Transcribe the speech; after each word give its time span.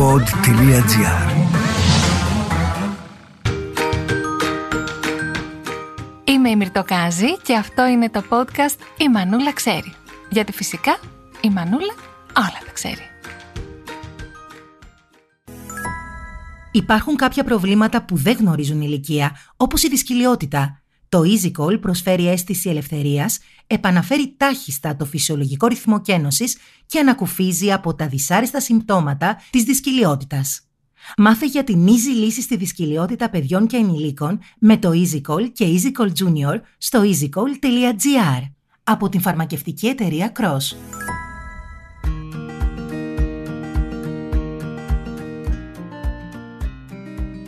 pod.gr 0.00 1.30
Είμαι 6.24 6.50
η 6.50 6.56
Μυρτοκάζη 6.56 7.36
και 7.42 7.56
αυτό 7.56 7.86
είναι 7.86 8.10
το 8.10 8.22
podcast 8.30 8.76
«Η 8.98 9.08
Μανούλα 9.08 9.52
ξέρει». 9.52 9.94
Γιατί 10.30 10.52
φυσικά 10.52 10.98
η 11.40 11.50
Μανούλα 11.50 11.94
όλα 12.36 12.60
τα 12.66 12.72
ξέρει. 12.72 13.02
Υπάρχουν 16.72 17.16
κάποια 17.16 17.44
προβλήματα 17.44 18.02
που 18.02 18.16
δεν 18.16 18.36
γνωρίζουν 18.36 18.80
ηλικία, 18.80 19.36
όπως 19.56 19.82
η 19.82 19.88
δυσκυλιότητα. 19.88 20.79
Το 21.10 21.22
EasyCall 21.24 21.80
προσφέρει 21.80 22.28
αίσθηση 22.28 22.68
ελευθερίας, 22.68 23.38
επαναφέρει 23.66 24.34
τάχιστα 24.36 24.96
το 24.96 25.04
φυσιολογικό 25.04 25.66
ρυθμό 25.66 26.00
κένωσης 26.00 26.56
και 26.86 26.98
ανακουφίζει 26.98 27.72
από 27.72 27.94
τα 27.94 28.08
δυσάρεστα 28.08 28.60
συμπτώματα 28.60 29.40
της 29.50 29.62
δυσκυλιότητας. 29.62 30.60
Μάθε 31.16 31.46
για 31.46 31.64
την 31.64 31.86
easy 31.86 32.14
λύση 32.14 32.42
στη 32.42 32.56
δυσκυλιότητα 32.56 33.30
παιδιών 33.30 33.66
και 33.66 33.76
ενηλίκων 33.76 34.38
με 34.58 34.76
το 34.76 34.90
EasyCall 34.90 35.50
και 35.52 35.66
EasyCall 35.66 36.08
Junior 36.08 36.60
στο 36.78 37.02
easycall.gr 37.02 38.42
από 38.82 39.08
την 39.08 39.20
φαρμακευτική 39.20 39.86
εταιρεία 39.86 40.32
Cross. 40.38 40.76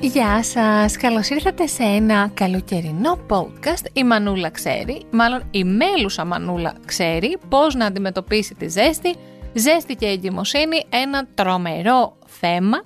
Γεια 0.03 0.43
σας, 0.43 0.97
καλώς 0.97 1.29
ήρθατε 1.29 1.67
σε 1.67 1.83
ένα 1.83 2.31
καλοκαιρινό 2.35 3.27
podcast 3.29 3.87
Η 3.93 4.05
Μανούλα 4.05 4.51
ξέρει, 4.51 5.03
μάλλον 5.11 5.49
η 5.51 5.65
μέλουσα 5.65 6.25
Μανούλα 6.25 6.75
ξέρει 6.85 7.39
πώς 7.49 7.75
να 7.75 7.87
αντιμετωπίσει 7.87 8.55
τη 8.55 8.69
ζέστη 8.69 9.15
Ζέστη 9.55 9.95
και 9.95 10.07
εγκυμοσύνη, 10.07 10.85
ένα 10.89 11.27
τρομερό 11.35 12.19
θέμα 12.27 12.83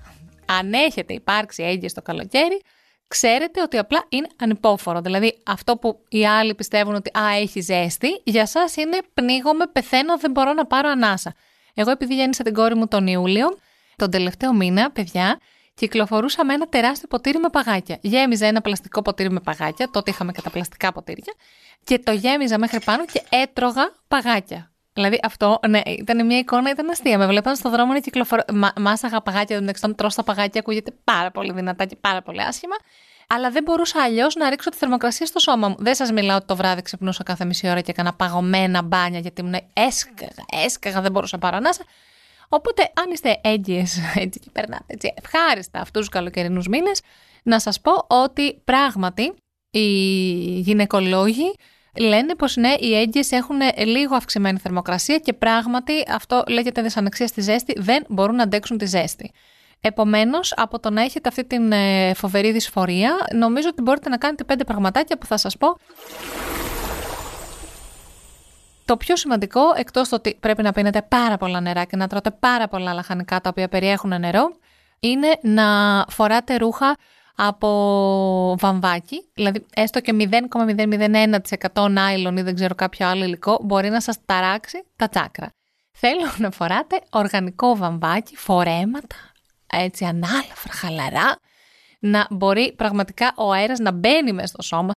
Αν 0.47 0.73
έχετε 0.73 1.15
υπάρξει 1.15 1.63
έγκυες 1.63 1.93
το 1.93 2.03
καλοκαίρι 2.03 2.63
Ξέρετε 3.09 3.63
ότι 3.63 3.79
απλά 3.79 4.05
είναι 4.09 4.27
ανυπόφορο. 4.41 5.01
Δηλαδή, 5.01 5.39
αυτό 5.47 5.77
που 5.77 5.99
οι 6.09 6.27
άλλοι 6.27 6.55
πιστεύουν 6.55 6.95
ότι 6.95 7.11
α, 7.19 7.37
έχει 7.37 7.61
ζέστη, 7.61 8.09
για 8.25 8.47
σας 8.47 8.77
είναι 8.77 8.99
πνίγομαι, 9.15 9.67
πεθαίνω, 9.67 10.19
δεν 10.19 10.31
μπορώ 10.31 10.53
να 10.53 10.67
πάρω 10.67 10.89
ανάσα. 10.89 11.35
Εγώ, 11.75 11.91
επειδή 11.91 12.15
γέννησα 12.15 12.43
την 12.43 12.55
κόρη 12.55 12.75
μου 12.75 12.89
τον 12.89 13.07
Ιούλιο, 13.07 13.59
τον 13.97 14.11
τελευταίο 14.11 14.53
μήνα, 14.53 14.91
παιδιά, 14.91 15.39
κυκλοφορούσα 15.77 16.45
με 16.45 16.55
ένα 16.55 16.69
τεράστιο 16.69 17.09
ποτήρι 17.09 17.39
με 17.39 17.49
παγάκια. 17.49 17.99
Γέμιζα 18.01 18.47
ένα 18.47 18.61
πλαστικό 18.61 19.03
ποτήρι 19.03 19.31
με 19.31 19.41
παγάκια, 19.41 19.91
τότε 19.91 20.11
είχαμε 20.11 20.33
και 20.33 20.43
τα 20.43 20.51
πλαστικά 20.51 20.93
ποτήρια, 20.93 21.35
και 21.85 21.99
το 21.99 22.13
γέμιζα 22.13 22.59
μέχρι 22.59 22.81
πάνω 22.81 23.05
και 23.05 23.23
έτρωγα 23.29 23.95
παγάκια. 24.09 24.71
Δηλαδή 24.93 25.19
αυτό, 25.23 25.61
ναι, 25.69 25.81
ήταν 25.85 26.27
μια 26.27 26.39
εικόνα, 26.39 26.71
ήταν 26.71 26.91
αστεία. 26.91 27.19
Με 27.19 27.27
βλέπαν 27.27 27.57
στον 27.57 27.71
δρόμο 27.71 27.93
να 27.93 28.01
κυκλοφορώ. 28.01 28.43
Μα, 28.53 28.73
μάσαγα 28.77 29.21
παγάκια, 29.21 29.61
δεν 29.61 29.73
ξέρω, 29.73 29.95
τρώ 29.95 30.09
τα 30.15 30.23
παγάκια, 30.23 30.61
ακούγεται 30.61 30.93
πάρα 31.05 31.31
πολύ 31.31 31.53
δυνατά 31.53 31.85
και 31.85 31.97
πάρα 32.01 32.23
πολύ 32.23 32.43
άσχημα. 32.43 32.77
Αλλά 33.29 33.51
δεν 33.51 33.63
μπορούσα 33.63 34.03
αλλιώς 34.03 34.35
να 34.35 34.51
ρίξω 34.51 34.71
τη 34.71 34.77
θερμοκρασία 34.77 35.27
στο 35.27 35.39
σώμα 35.39 35.69
μου. 35.69 35.77
Δεν 35.79 35.95
σας 35.95 36.13
μιλάω 36.13 36.37
ότι 36.37 36.47
το 36.47 36.57
βράδυ 36.57 36.83
ξυπνούσα 36.83 37.23
κάθε 37.23 37.45
μισή 37.45 37.69
ώρα 37.69 37.81
και 37.81 37.91
έκανα 37.91 38.15
παγωμένα 38.15 38.83
μπάνια 38.83 39.19
γιατί 39.19 39.41
ήμουν 39.41 39.55
έσκαγα, 39.73 40.29
έσκαγα, 40.65 41.01
δεν 41.01 41.13
μπορούσα 41.13 41.37
να 41.37 41.43
πάρω 41.43 41.57
ανάσα. 41.57 41.85
Οπότε, 42.49 42.83
αν 42.83 43.11
είστε 43.13 43.41
έγκυες 43.43 43.99
έτσι 44.25 44.39
και 44.39 44.51
περνάτε 44.53 44.85
έτσι 44.87 45.15
ευχάριστα 45.23 45.81
αυτούς 45.81 46.01
τους 46.01 46.09
καλοκαιρινούς 46.09 46.69
μήνες, 46.69 47.01
να 47.43 47.59
σας 47.59 47.81
πω 47.81 47.93
ότι 48.09 48.61
πράγματι 48.65 49.33
οι 49.71 49.89
γυναικολόγοι 50.61 51.55
λένε 51.99 52.35
πως 52.35 52.57
ναι, 52.57 52.75
οι 52.79 52.97
έγκυες 52.97 53.31
έχουν 53.31 53.57
λίγο 53.77 54.15
αυξημένη 54.15 54.59
θερμοκρασία 54.59 55.19
και 55.19 55.33
πράγματι 55.33 55.93
αυτό 56.09 56.45
λέγεται 56.49 56.83
δυσανεξία 56.83 57.27
στη 57.27 57.41
ζέστη, 57.41 57.81
δεν 57.81 58.05
μπορούν 58.09 58.35
να 58.35 58.43
αντέξουν 58.43 58.79
τη 58.79 58.87
ζέστη. 58.87 59.31
Επομένως, 59.81 60.53
από 60.57 60.81
το 60.81 60.91
να 60.91 61.03
έχετε 61.03 61.29
αυτή 61.29 61.45
την 61.45 61.73
ε, 61.73 62.15
φοβερή 62.15 62.53
δυσφορία, 62.53 63.17
νομίζω 63.35 63.69
ότι 63.69 63.83
μπορείτε 63.83 64.09
να 64.09 64.17
κάνετε 64.17 64.45
πέντε 64.45 64.65
πραγματάκια 64.65 65.19
που 65.19 65.27
θα 65.27 65.37
σας 65.37 65.57
πω 65.57 65.77
το 68.87 68.97
πιο 68.97 69.17
σημαντικό, 69.17 69.61
εκτός 69.77 70.09
το 70.09 70.17
ότι 70.17 70.37
πρέπει 70.41 70.63
να 70.63 70.73
πίνετε 70.73 71.03
πάρα 71.03 71.37
πολλά 71.37 71.61
νερά 71.61 71.85
και 71.85 71.97
να 71.97 72.07
τρώτε 72.07 72.31
πάρα 72.31 72.69
πολλά 72.69 72.93
λαχανικά 72.93 73.41
τα 73.41 73.49
οποία 73.49 73.69
περιέχουν 73.69 74.21
νερό, 74.21 74.57
είναι 75.01 75.39
να 75.43 76.05
φοράτε 76.09 76.57
ρούχα 76.57 76.97
από 77.37 78.57
βαμβάκι, 78.59 79.29
δηλαδή 79.35 79.67
έστω 79.75 80.01
και 80.01 80.29
0,001% 81.73 81.91
νάιλον 81.91 82.37
ή 82.37 82.43
δεν 82.43 82.55
ξέρω 82.55 82.75
κάποιο 82.75 83.09
άλλο 83.09 83.25
υλικό, 83.25 83.59
μπορεί 83.63 83.89
να 83.89 84.01
σας 84.01 84.17
ταράξει 84.25 84.85
τα 84.97 85.09
τσάκρα. 85.09 85.51
Θέλω 85.93 86.33
να 86.39 86.51
φοράτε 86.51 87.01
οργανικό 87.11 87.77
βαμβάκι, 87.77 88.37
φορέματα, 88.37 89.17
έτσι 89.67 90.05
ανάλαφρα, 90.05 90.73
χαλαρά, 90.73 91.37
να 91.99 92.27
μπορεί 92.31 92.75
πραγματικά 92.77 93.33
ο 93.37 93.53
αέρας 93.53 93.79
να 93.79 93.93
μπαίνει 93.93 94.33
μέσα 94.33 94.47
στο 94.47 94.63
σώμα. 94.63 94.93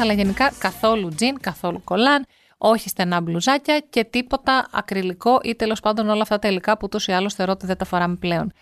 Αλλά 0.00 0.12
γενικά 0.12 0.52
καθόλου 0.58 1.08
τζιν, 1.08 1.40
καθόλου 1.40 1.84
κολάν, 1.84 2.26
όχι 2.58 2.88
στενά 2.88 3.20
μπλουζάκια 3.20 3.78
και 3.90 4.04
τίποτα 4.04 4.68
ακριλικό 4.72 5.40
ή 5.42 5.54
τέλος 5.54 5.80
πάντων 5.80 6.08
όλα 6.08 6.22
αυτά 6.22 6.38
τα 6.38 6.48
υλικά 6.48 6.72
που 6.72 6.80
ούτως 6.82 7.06
ή 7.06 7.12
άλλως 7.12 7.34
θεωρώ 7.34 7.52
ότι 7.52 7.66
δεν 7.66 7.76
τα 7.76 7.84
φοράμε 7.84 8.16
πλέον. 8.16 8.52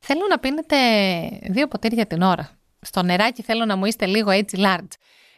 Θέλω 0.00 0.20
να 0.30 0.38
πίνετε 0.38 0.76
δύο 1.50 1.68
ποτήρια 1.68 2.06
την 2.06 2.22
ώρα. 2.22 2.50
Στο 2.80 3.02
νεράκι 3.02 3.42
θέλω 3.42 3.64
να 3.64 3.76
μου 3.76 3.84
είστε 3.84 4.06
λίγο 4.06 4.30
έτσι 4.30 4.56
large. 4.60 4.88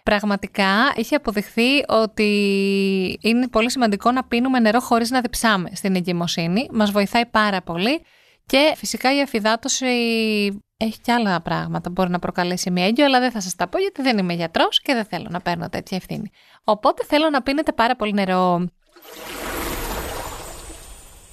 Πραγματικά 0.02 0.92
είχε 0.96 1.14
αποδειχθεί 1.16 1.84
ότι 1.88 2.28
είναι 3.20 3.48
πολύ 3.48 3.70
σημαντικό 3.70 4.10
να 4.12 4.24
πίνουμε 4.24 4.58
νερό 4.58 4.80
χωρίς 4.80 5.10
να 5.10 5.20
διψάμε 5.20 5.70
στην 5.72 5.96
εγκυμοσύνη. 5.96 6.68
Μας 6.72 6.90
βοηθάει 6.90 7.26
πάρα 7.26 7.62
πολύ 7.62 8.02
και 8.46 8.72
φυσικά 8.76 9.16
η 9.16 9.20
αφυδάτωση 9.20 9.86
έχει 10.84 11.00
και 11.00 11.12
άλλα 11.12 11.40
πράγματα 11.40 11.80
που 11.80 11.90
μπορεί 11.90 12.10
να 12.10 12.18
προκαλέσει 12.18 12.70
μια 12.70 12.86
έγκυο, 12.86 13.04
αλλά 13.04 13.20
δεν 13.20 13.30
θα 13.30 13.40
σας 13.40 13.54
τα 13.54 13.68
πω 13.68 13.78
γιατί 13.78 14.02
δεν 14.02 14.18
είμαι 14.18 14.32
γιατρός 14.32 14.80
και 14.80 14.94
δεν 14.94 15.04
θέλω 15.04 15.26
να 15.30 15.40
παίρνω 15.40 15.68
τέτοια 15.68 15.96
ευθύνη. 15.96 16.30
Οπότε 16.64 17.04
θέλω 17.04 17.30
να 17.30 17.42
πίνετε 17.42 17.72
πάρα 17.72 17.96
πολύ 17.96 18.12
νερό. 18.12 18.68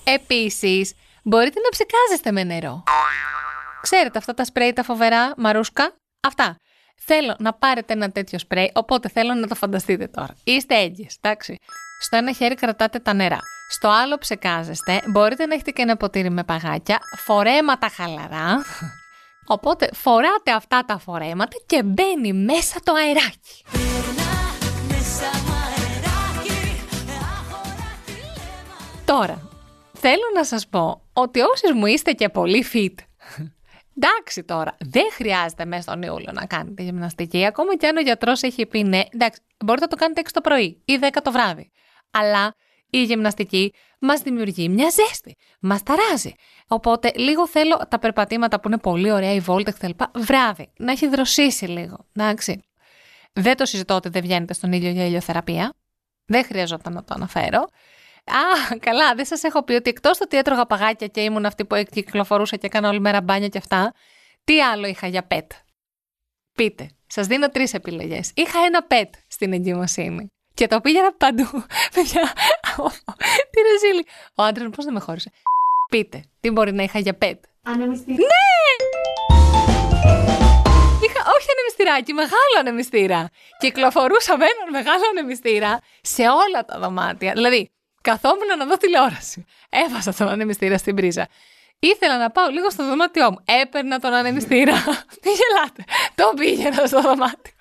Επίσης, 0.03 0.94
μπορείτε 1.23 1.59
να 1.59 1.69
ψεκάζεστε 1.69 2.31
με 2.31 2.44
νερό. 2.44 2.84
Ξέρετε 3.81 4.17
αυτά 4.17 4.34
τα 4.34 4.45
σπρέι 4.45 4.73
τα 4.73 4.84
φοβερά, 4.84 5.34
μαρούσκα; 5.38 5.95
Αυτά. 6.28 6.56
Θέλω 7.06 7.35
να 7.39 7.53
πάρετε 7.53 7.94
ένα 7.94 8.12
τέτοιο 8.12 8.39
σπρέι, 8.39 8.72
οπότε 8.73 9.09
θέλω 9.09 9.33
να 9.33 9.47
το 9.47 9.56
φανταστείτε 9.56 10.07
τώρα. 10.07 10.35
Είστε 10.44 10.75
έγκυες, 10.75 11.18
εντάξει. 11.22 11.57
Στο 12.01 12.18
ένα 12.18 12.33
χέρι 12.33 12.56
κρατάτε 12.56 13.00
τα 13.00 13.13
νερά. 13.13 13.39
Στο 13.69 13.89
άλλο 13.89 14.18
ψεκάζεστε. 14.18 15.01
Μπορείτε 15.12 15.45
να 15.45 15.53
έχετε 15.53 15.72
και 15.72 15.81
ένα 15.81 15.97
ποτήρι 15.97 16.29
με 16.29 16.44
παγάκια. 16.44 17.00
Φορέματα 17.18 17.89
χαλαρά. 17.89 18.63
Οπότε 19.46 19.90
φοράτε 19.94 20.52
αυτά 20.52 20.85
τα 20.85 20.97
φορέματα 20.97 21.57
και 21.66 21.84
μπαίνει 21.84 22.34
μέσα 22.34 22.79
το 22.84 22.94
αεράκι. 22.94 23.63
Τώρα, 29.06 29.50
θέλω 29.94 30.24
να 30.35 30.44
σας 30.44 30.68
πω 30.68 31.01
ότι 31.13 31.40
όσοι 31.40 31.74
μου 31.74 31.85
είστε 31.85 32.12
και 32.12 32.30
πολύ 32.30 32.66
fit, 32.74 32.96
εντάξει 33.96 34.44
τώρα, 34.44 34.78
δεν 34.80 35.06
χρειάζεται 35.12 35.66
μέσα 35.66 35.81
στον 35.81 36.01
Ιούλιο 36.01 36.31
να 36.31 36.46
κάνετε 36.46 36.84
γυμναστική, 36.84 37.46
ακόμα 37.46 37.75
και 37.75 37.88
αν 37.88 37.97
ο 37.97 38.01
γιατρός 38.01 38.41
έχει 38.41 38.66
πει 38.66 38.84
ναι, 38.84 39.01
εντάξει, 39.09 39.41
μπορείτε 39.66 39.85
να 39.85 39.91
το 39.91 39.96
κάνετε 39.96 40.22
6 40.24 40.30
το 40.34 40.41
πρωί 40.41 40.81
ή 40.85 41.00
10 41.01 41.07
το 41.24 41.31
βράδυ. 41.31 41.72
Αλλά 42.12 42.56
η 42.94 43.03
γυμναστική 43.03 43.74
μας 44.00 44.22
δημιουργεί 44.22 44.69
μια 44.69 44.90
ζέστη. 44.90 45.35
Μας 45.59 45.84
ταράζει. 45.84 46.34
Οπότε 46.68 47.12
λίγο 47.16 47.47
θέλω 47.47 47.81
τα 47.90 48.00
περπατήματα 48.00 48.59
που 48.59 48.68
είναι 48.68 48.78
πολύ 48.78 49.12
ωραία, 49.12 49.34
η 49.34 49.40
βόλτα 49.40 49.72
κτλ. 49.72 49.90
Βράδυ. 50.16 50.72
Να 50.78 50.91
έχει 50.91 51.07
δροσίσει 51.07 51.66
λίγο. 51.66 52.06
Εντάξει. 52.16 52.62
Δεν 53.34 53.57
το 53.57 53.66
συζητώ 53.66 53.94
ότι 53.96 54.09
δεν 54.09 54.22
βγαίνετε 54.22 54.53
στον 54.53 54.72
ήλιο 54.72 54.92
για 54.92 55.06
ηλιοθεραπεία. 55.06 55.74
Δεν 56.25 56.45
χρειαζόταν 56.45 56.94
να 56.94 57.04
το 57.04 57.13
αναφέρω. 57.13 57.60
Α, 58.25 58.77
καλά, 58.80 59.16
δεν 59.16 59.25
σας 59.25 59.44
έχω 59.44 59.63
πει 59.63 59.74
ότι 59.74 59.89
εκτός 59.89 60.21
ότι 60.21 60.38
έτρωγα 60.38 60.66
παγάκια 60.66 61.07
και 61.07 61.21
ήμουν 61.21 61.45
αυτή 61.45 61.66
που 61.66 61.83
κυκλοφορούσα 61.92 62.56
και 62.56 62.66
έκανα 62.66 62.89
όλη 62.89 63.00
μέρα 63.00 63.21
μπάνια 63.21 63.48
και 63.48 63.57
αυτά, 63.57 63.94
τι 64.44 64.62
άλλο 64.62 64.88
είχα 64.88 65.07
για 65.07 65.24
πετ; 65.24 65.51
Πείτε, 66.54 66.89
σας 67.07 67.27
δίνω 67.27 67.50
τρεις 67.50 67.74
επιλογές. 67.74 68.31
Είχα 68.36 68.60
ένα 68.66 68.83
πετ 68.83 69.13
στην 69.27 69.54
εγκυμοσύνη. 69.54 70.27
Και 70.54 70.68
το 70.68 70.81
πήγαινα 70.81 71.13
παντού. 71.13 71.50
Παιδιά, 71.95 72.33
τι 73.51 73.62
ρεζίλη. 73.62 74.06
Ο 74.35 74.44
άντρας 74.44 74.65
μου 74.65 74.71
πώς 74.71 74.85
δεν 74.85 74.94
με 74.94 75.00
χώρισε. 75.00 75.31
Πείτε, 75.89 76.23
τι 76.39 76.50
μπορεί 76.50 76.73
να 76.73 76.83
είχα 76.83 77.00
για 77.00 77.13
πετ. 77.13 77.44
Ανεμιστήρα. 77.63 78.18
Ναι! 78.18 78.50
Είχα, 81.06 81.21
όχι 81.35 81.47
ανεμιστηράκι, 81.56 82.13
μεγάλο 82.13 82.56
ανεμιστήρα. 82.59 83.29
Κυκλοφορούσα 83.59 84.38
με 84.38 84.45
έναν 84.45 84.69
μεγάλο 84.71 85.03
ανεμιστήρα 85.12 85.79
σε 86.01 86.21
όλα 86.21 86.65
τα 86.65 86.79
δωμάτια. 86.79 87.31
Δηλαδή, 87.33 87.71
καθόμουν 88.01 88.57
να 88.57 88.65
δω 88.65 88.77
τηλεόραση. 88.77 89.45
Έβασα 89.69 90.13
τον 90.13 90.27
ανεμιστήρα 90.27 90.77
στην 90.77 90.95
πρίζα. 90.95 91.27
Ήθελα 91.79 92.18
να 92.18 92.31
πάω 92.31 92.50
λίγο 92.50 92.69
στο 92.69 92.85
δωμάτιό 92.88 93.31
μου. 93.31 93.38
Έπαιρνα 93.62 94.00
τον 94.00 94.13
ανεμιστήρα. 94.13 94.73
Τι 95.21 95.29
γελάτε. 95.29 95.83
Το 96.15 96.33
πήγαινα 96.35 96.85
στο 96.85 97.01
δωμάτιο. 97.01 97.53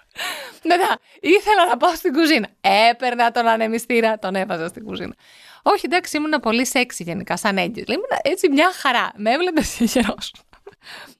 Μετά 0.64 0.98
ήθελα 1.20 1.66
να 1.68 1.76
πάω 1.76 1.94
στην 1.94 2.12
κουζίνα. 2.12 2.48
Έπαιρνα 2.90 3.30
τον 3.30 3.46
ανεμιστήρα, 3.46 4.18
τον 4.18 4.34
έβαζα 4.34 4.68
στην 4.68 4.84
κουζίνα. 4.84 5.14
Όχι, 5.62 5.86
εντάξει, 5.86 6.16
ήμουν 6.16 6.40
πολύ 6.42 6.66
σεξι 6.66 7.02
γενικά, 7.02 7.36
σαν 7.36 7.58
έγκυος. 7.58 7.86
Ήμουν 7.88 8.10
έτσι 8.22 8.50
μια 8.50 8.72
χαρά. 8.72 9.12
Με 9.16 9.30
έβλεπε 9.30 9.60
γερό. 9.78 10.14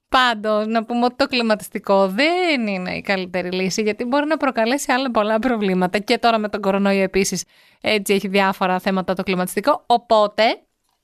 Πάντως, 0.09 0.67
να 0.67 0.85
πούμε 0.85 1.05
ότι 1.05 1.15
το 1.17 1.27
κλιματιστικό 1.27 2.09
δεν 2.09 2.67
είναι 2.67 2.97
η 2.97 3.01
καλύτερη 3.01 3.51
λύση, 3.51 3.83
γιατί 3.83 4.05
μπορεί 4.05 4.27
να 4.27 4.37
προκαλέσει 4.37 4.93
άλλα 4.93 5.11
πολλά 5.11 5.39
προβλήματα. 5.39 5.99
Και 5.99 6.19
τώρα 6.19 6.39
με 6.39 6.49
τον 6.49 6.61
κορονοϊό 6.61 7.03
επίσης, 7.03 7.45
έτσι 7.81 8.15
έχει 8.15 8.29
διάφορα 8.29 8.79
θέματα 8.79 9.15
το 9.15 9.23
κλιματιστικό. 9.23 9.83
Οπότε, 9.87 10.43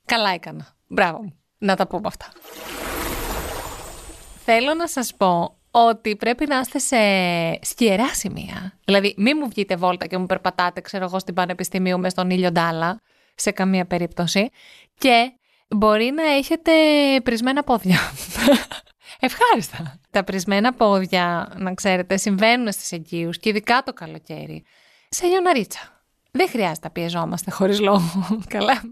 καλά 0.05 0.31
έκανα. 0.31 0.67
Μπράβο 0.87 1.23
μου. 1.23 1.39
Να 1.59 1.77
τα 1.77 1.87
πούμε 1.87 2.07
αυτά. 2.07 2.27
Θέλω 4.45 4.75
να 4.75 4.89
σας 4.89 5.15
πω 5.17 5.59
ότι 5.79 6.17
πρέπει 6.17 6.47
να 6.47 6.59
είστε 6.61 6.79
σε 6.79 6.97
σκιερά 7.65 8.15
σημεία. 8.15 8.79
Δηλαδή, 8.85 9.15
μην 9.17 9.37
μου 9.41 9.49
βγείτε 9.49 9.77
βόλτα 9.77 10.07
και 10.07 10.19
μου 10.19 10.27
περπατάτε, 10.27 10.81
ξέρω 10.81 11.05
εγώ, 11.05 11.19
στην 11.19 11.35
Πανεπιστημίου 11.35 11.99
με 11.99 12.09
στον 12.09 12.31
ήλιο 12.31 12.53
ντάλα, 12.53 13.01
σε 13.35 13.51
καμία 13.51 13.87
περίπτωση. 13.87 14.51
Και 14.99 15.33
μπορεί 15.69 16.11
να 16.11 16.23
έχετε 16.23 16.73
πρισμένα 17.23 17.63
πόδια. 17.63 17.99
Ευχάριστα. 19.21 20.01
Τα 20.11 20.25
πρισμένα 20.25 20.73
πόδια, 20.73 21.53
να 21.57 21.75
ξέρετε, 21.75 22.17
συμβαίνουν 22.17 22.73
στις 22.73 22.93
εγκύους 22.93 23.39
και 23.39 23.49
ειδικά 23.49 23.83
το 23.85 23.93
καλοκαίρι. 23.93 24.65
Σε 25.09 25.27
λιοναρίτσα. 25.27 26.05
Δεν 26.31 26.49
χρειάζεται 26.49 26.81
να 26.83 26.91
πιεζόμαστε 26.91 27.51
χωρίς 27.51 27.81
λόγο. 27.81 28.29
Καλά. 28.55 28.83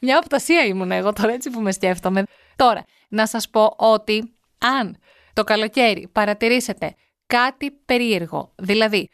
Μια 0.00 0.18
οπτασία 0.22 0.64
ήμουν 0.64 0.90
εγώ 0.90 1.12
τώρα 1.12 1.32
έτσι 1.32 1.50
που 1.50 1.60
με 1.60 1.72
σκέφτομαι. 1.72 2.22
Τώρα, 2.56 2.84
να 3.08 3.26
σας 3.26 3.48
πω 3.48 3.74
ότι 3.76 4.32
αν 4.58 4.96
το 5.32 5.44
καλοκαίρι 5.44 6.08
παρατηρήσετε 6.12 6.94
κάτι 7.26 7.70
περίεργο, 7.70 8.52
δηλαδή 8.56 9.08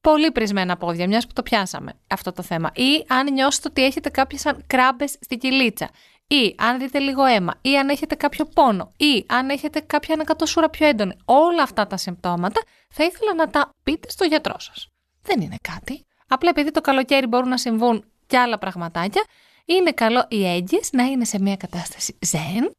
πολύ 0.00 0.32
πρισμένα 0.32 0.76
πόδια, 0.76 1.06
μιας 1.06 1.26
που 1.26 1.32
το 1.32 1.42
πιάσαμε 1.42 1.92
αυτό 2.08 2.32
το 2.32 2.42
θέμα, 2.42 2.70
ή 2.74 3.04
αν 3.08 3.32
νιώσετε 3.32 3.68
ότι 3.68 3.84
έχετε 3.84 4.08
κάποιες 4.08 4.40
σαν 4.40 4.64
κράμπες 4.66 5.16
στη 5.20 5.36
κυλίτσα, 5.36 5.90
ή 6.26 6.54
αν 6.58 6.78
δείτε 6.78 6.98
λίγο 6.98 7.24
αίμα, 7.24 7.54
ή 7.60 7.78
αν 7.78 7.88
έχετε 7.88 8.14
κάποιο 8.14 8.44
πόνο, 8.44 8.92
ή 8.96 9.24
αν 9.28 9.48
έχετε 9.48 9.80
κάποια 9.80 10.14
ανακατοσούρα 10.14 10.70
πιο 10.70 10.86
έντονη, 10.86 11.16
όλα 11.24 11.62
αυτά 11.62 11.86
τα 11.86 11.96
συμπτώματα 11.96 12.62
θα 12.90 13.04
ήθελα 13.04 13.34
να 13.34 13.50
τα 13.50 13.70
πείτε 13.82 14.10
στο 14.10 14.24
γιατρό 14.24 14.58
σας. 14.58 14.88
Δεν 15.22 15.40
είναι 15.40 15.56
κάτι. 15.62 16.06
Απλά 16.28 16.50
επειδή 16.50 16.70
το 16.70 16.80
καλοκαίρι 16.80 17.26
μπορούν 17.26 17.48
να 17.48 17.58
συμβούν 17.58 18.04
και 18.26 18.38
άλλα 18.38 18.58
πραγματάκια, 18.58 19.24
είναι 19.64 19.92
καλό 19.92 20.26
οι 20.28 20.46
έγκυες 20.46 20.88
να 20.92 21.02
είναι 21.02 21.24
σε 21.24 21.40
μια 21.40 21.56
κατάσταση 21.56 22.18
ζεν, 22.20 22.72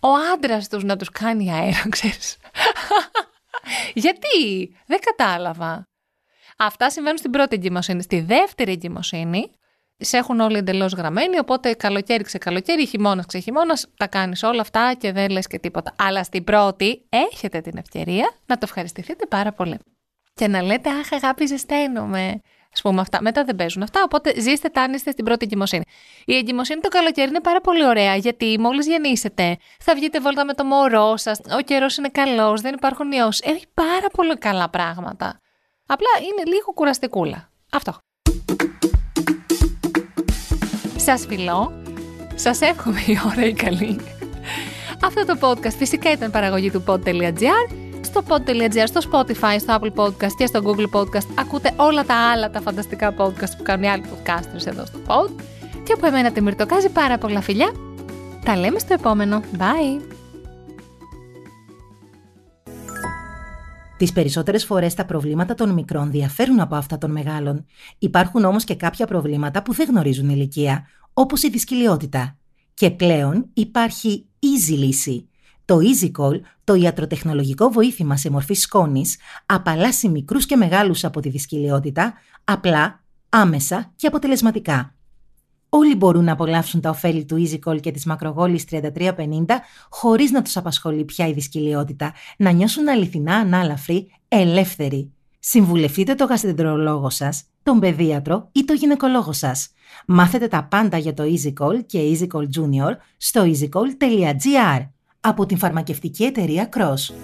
ο 0.00 0.08
άντρας 0.34 0.68
τους 0.68 0.84
να 0.84 0.96
τους 0.96 1.10
κάνει 1.10 1.52
αέρα, 1.52 1.82
ξέρεις. 1.94 2.36
Γιατί, 3.94 4.76
δεν 4.86 4.98
κατάλαβα. 5.00 5.86
Αυτά 6.58 6.90
συμβαίνουν 6.90 7.18
στην 7.18 7.30
πρώτη 7.30 7.54
εγκυμοσύνη. 7.54 8.02
Στη 8.02 8.20
δεύτερη 8.20 8.72
εγκυμοσύνη, 8.72 9.50
σε 9.96 10.16
έχουν 10.16 10.40
όλοι 10.40 10.56
εντελώς 10.56 10.92
γραμμένοι, 10.92 11.38
οπότε 11.38 11.74
καλοκαίρι 11.74 12.24
ξε 12.24 12.38
καλοκαίρι, 12.38 12.86
χειμώνας 12.86 13.26
ξε 13.26 13.38
χειμώνα, 13.38 13.78
τα 13.96 14.06
κάνεις 14.06 14.42
όλα 14.42 14.60
αυτά 14.60 14.94
και 14.98 15.12
δεν 15.12 15.30
λες 15.30 15.46
και 15.46 15.58
τίποτα. 15.58 15.94
Αλλά 15.98 16.24
στην 16.24 16.44
πρώτη 16.44 17.06
έχετε 17.08 17.60
την 17.60 17.76
ευκαιρία 17.76 18.30
να 18.46 18.54
το 18.54 18.60
ευχαριστηθείτε 18.64 19.26
πάρα 19.26 19.52
πολύ. 19.52 19.78
Και 20.34 20.48
να 20.48 20.62
λέτε, 20.62 20.90
Αχ, 20.90 21.12
αγάπη, 21.12 21.46
ζεσταίνομαι. 21.46 22.40
Α 22.76 22.80
πούμε 22.82 23.00
αυτά. 23.00 23.22
Μετά 23.22 23.44
δεν 23.44 23.56
παίζουν 23.56 23.82
αυτά, 23.82 24.02
οπότε 24.04 24.40
ζήστε 24.40 24.68
τα 24.68 24.88
είστε 24.94 25.10
στην 25.10 25.24
πρώτη 25.24 25.44
εγκυμοσύνη. 25.44 25.82
Η 26.24 26.36
εγκυμοσύνη 26.36 26.80
το 26.80 26.88
καλοκαίρι 26.88 27.28
είναι 27.28 27.40
πάρα 27.40 27.60
πολύ 27.60 27.86
ωραία, 27.86 28.16
γιατί 28.16 28.56
μόλις 28.60 28.86
γεννήσετε, 28.86 29.56
θα 29.78 29.94
βγείτε 29.94 30.20
βόλτα 30.20 30.44
με 30.44 30.54
το 30.54 30.64
μωρό 30.64 31.16
σας, 31.16 31.40
ο 31.58 31.60
καιρός 31.60 31.96
είναι 31.96 32.08
καλός, 32.08 32.60
δεν 32.60 32.74
υπάρχουν 32.74 33.12
ιώσει. 33.12 33.42
Έχει 33.46 33.66
πάρα 33.74 34.08
πολύ 34.12 34.38
καλά 34.38 34.68
πράγματα. 34.68 35.40
Απλά 35.86 36.08
είναι 36.20 36.50
λίγο 36.50 36.72
κουραστικούλα. 36.74 37.50
Αυτό. 37.72 37.96
Σας 40.96 41.26
φιλώ. 41.28 41.82
Σας 42.34 42.60
εύχομαι 42.60 43.00
η 43.06 43.18
ώρα 43.26 43.46
η 43.46 43.52
καλή. 43.52 44.00
Αυτό 45.02 45.24
το 45.24 45.38
podcast 45.40 45.76
φυσικά 45.76 46.10
ήταν 46.10 46.30
παραγωγή 46.30 46.70
του 46.70 46.84
pod.gr 46.86 47.87
στο 48.08 48.22
pod.gr, 48.28 48.86
στο 48.86 49.00
Spotify, 49.10 49.56
στο 49.60 49.78
Apple 49.80 49.94
Podcast 49.94 50.32
και 50.36 50.46
στο 50.46 50.62
Google 50.64 50.98
Podcast. 50.98 51.26
Ακούτε 51.34 51.72
όλα 51.76 52.04
τα 52.04 52.14
άλλα 52.14 52.50
τα 52.50 52.60
φανταστικά 52.60 53.14
podcast 53.18 53.56
που 53.56 53.62
κάνουν 53.62 53.84
οι 53.84 53.88
άλλοι 53.88 54.04
podcasters 54.04 54.66
εδώ 54.66 54.86
στο 54.86 54.98
pod. 55.06 55.30
Και 55.82 55.92
από 55.92 56.06
εμένα 56.06 56.32
τη 56.32 56.40
Μυρτοκάζη 56.40 56.88
πάρα 56.88 57.18
πολλά 57.18 57.40
φιλιά. 57.40 57.72
Τα 58.44 58.56
λέμε 58.56 58.78
στο 58.78 58.94
επόμενο. 58.94 59.42
Bye! 59.58 60.02
Τις 63.96 64.12
περισσότερες 64.12 64.64
φορές 64.64 64.94
τα 64.94 65.04
προβλήματα 65.04 65.54
των 65.54 65.70
μικρών 65.70 66.10
διαφέρουν 66.10 66.60
από 66.60 66.74
αυτά 66.74 66.98
των 66.98 67.10
μεγάλων. 67.10 67.64
Υπάρχουν 67.98 68.44
όμως 68.44 68.64
και 68.64 68.74
κάποια 68.74 69.06
προβλήματα 69.06 69.62
που 69.62 69.72
δεν 69.72 69.88
γνωρίζουν 69.88 70.28
ηλικία, 70.28 70.86
όπως 71.12 71.42
η 71.42 71.50
δυσκολιότητα. 71.50 72.36
Και 72.74 72.90
πλέον 72.90 73.50
υπάρχει 73.54 74.26
easy 74.40 74.76
λύση. 74.76 75.27
Το 75.68 75.78
EasyCall, 75.78 76.40
το 76.64 76.74
ιατροτεχνολογικό 76.74 77.68
βοήθημα 77.68 78.16
σε 78.16 78.30
μορφή 78.30 78.54
σκόνης, 78.54 79.16
απαλλάσσει 79.46 80.08
μικρούς 80.08 80.46
και 80.46 80.56
μεγάλους 80.56 81.04
από 81.04 81.20
τη 81.20 81.28
δυσκολιότητα, 81.28 82.14
απλά, 82.44 83.04
άμεσα 83.28 83.92
και 83.96 84.06
αποτελεσματικά. 84.06 84.94
Όλοι 85.68 85.94
μπορούν 85.94 86.24
να 86.24 86.32
απολαύσουν 86.32 86.80
τα 86.80 86.90
ωφέλη 86.90 87.24
του 87.24 87.46
EasyCall 87.46 87.80
και 87.80 87.90
της 87.90 88.04
μακρογόλης 88.04 88.64
3350 88.70 89.60
χωρίς 89.90 90.30
να 90.30 90.42
τους 90.42 90.56
απασχολεί 90.56 91.04
πια 91.04 91.26
η 91.26 91.32
δυσκολιότητα, 91.32 92.12
να 92.36 92.50
νιώσουν 92.50 92.88
αληθινά 92.88 93.34
ανάλαφροι, 93.34 94.10
ελεύθεροι. 94.28 95.12
Συμβουλευτείτε 95.38 96.14
το 96.14 96.24
γαστρεντρολόγο 96.24 97.10
σας, 97.10 97.44
τον 97.62 97.78
παιδίατρο 97.78 98.48
ή 98.52 98.64
το 98.64 98.72
γυναικολόγο 98.72 99.32
σας. 99.32 99.68
Μάθετε 100.06 100.48
τα 100.48 100.64
πάντα 100.64 100.98
για 100.98 101.14
το 101.14 101.22
EasyCall 101.22 101.84
και 101.86 102.00
EasyCall 102.12 102.44
Junior 102.56 102.92
στο 103.16 103.42
easycall.gr 103.44 104.86
από 105.20 105.46
την 105.46 105.58
φαρμακευτική 105.58 106.24
εταιρεία 106.24 106.68
Cross. 106.76 107.14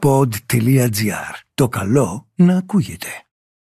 Pod.gr. 0.00 1.34
Το 1.54 1.68
καλό 1.68 2.26
να 2.34 2.56
ακούγεται. 2.56 3.25